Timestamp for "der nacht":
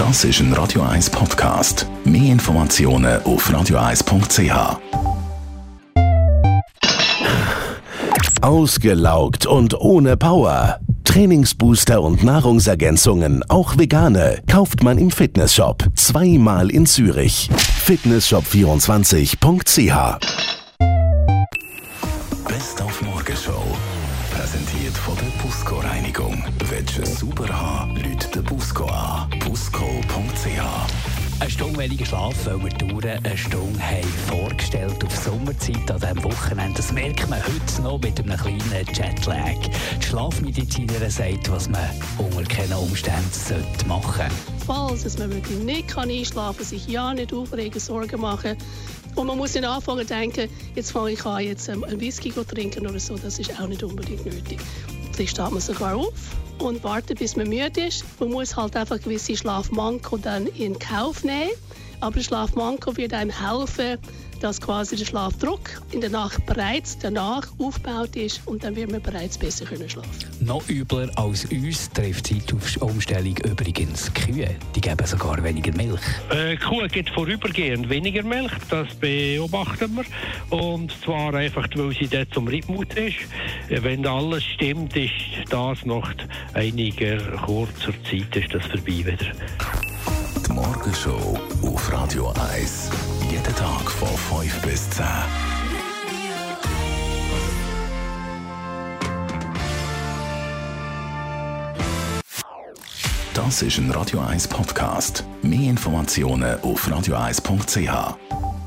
66.00-66.44